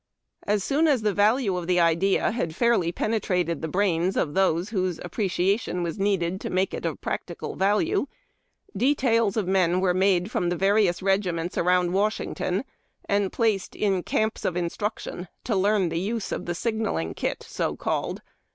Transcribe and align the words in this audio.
As 0.47 0.63
soon 0.63 0.87
as 0.87 1.03
the 1.03 1.13
value 1.13 1.55
of 1.55 1.67
the 1.67 1.79
idea 1.79 2.31
had 2.31 2.55
fairly 2.55 2.91
pene 2.91 3.19
trated 3.21 3.61
the 3.61 3.67
brains 3.67 4.17
of 4.17 4.33
those 4.33 4.69
whose 4.69 4.99
appreciation 5.03 5.83
was 5.83 5.99
needed 5.99 6.41
to 6.41 6.49
make 6.49 6.73
it 6.73 6.87
of 6.87 6.99
practical 7.01 7.55
value, 7.55 8.07
details 8.75 9.37
of 9.37 9.47
men 9.47 9.79
were 9.79 9.93
made 9.93 10.31
from 10.31 10.49
the 10.49 10.55
various 10.57 11.03
regiments 11.03 11.55
around 11.55 11.93
Washington, 11.93 12.63
and 13.05 13.31
placed 13.31 13.75
in 13.75 14.01
camps 14.01 14.43
of 14.43 14.57
instruction 14.57 15.27
to 15.43 15.55
learn 15.55 15.89
the 15.89 15.99
use 15.99 16.31
of 16.31 16.47
the" 16.47 16.55
Signal 16.55 17.13
Kit," 17.13 17.45
so 17.47 17.75
called. 17.75 18.23